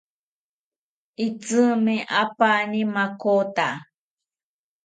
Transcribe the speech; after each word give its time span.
Itzimi 1.25 1.97
apaani 2.21 2.81
makota 2.93 3.67